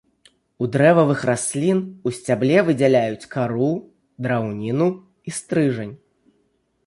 [0.61, 1.77] У дрэвавых раслін
[2.09, 3.69] у сцябле выдзяляюць кару,
[4.27, 5.95] драўніну і стрыжань.